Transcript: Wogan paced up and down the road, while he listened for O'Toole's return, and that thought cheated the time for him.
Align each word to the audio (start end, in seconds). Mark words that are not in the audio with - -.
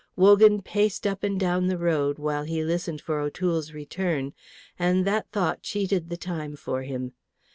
Wogan 0.15 0.63
paced 0.63 1.05
up 1.05 1.23
and 1.23 1.39
down 1.39 1.67
the 1.67 1.77
road, 1.77 2.17
while 2.17 2.41
he 2.41 2.63
listened 2.63 3.01
for 3.01 3.19
O'Toole's 3.19 3.71
return, 3.71 4.33
and 4.79 5.05
that 5.05 5.29
thought 5.29 5.61
cheated 5.61 6.09
the 6.09 6.17
time 6.17 6.55
for 6.55 6.81
him. 6.81 7.13